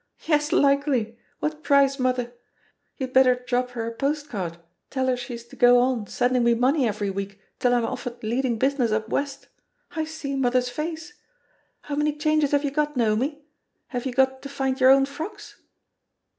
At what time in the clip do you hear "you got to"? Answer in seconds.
14.07-14.49